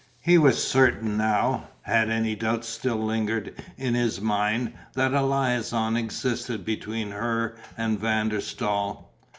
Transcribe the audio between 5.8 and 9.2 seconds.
existed between her and Van der Staal.